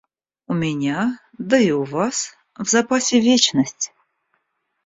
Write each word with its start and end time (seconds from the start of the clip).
У 0.47 0.53
меня, 0.55 1.19
да 1.37 1.59
и 1.59 1.69
у 1.69 1.83
вас, 1.83 2.33
в 2.57 2.67
запасе 2.67 3.19
вечность. 3.19 3.93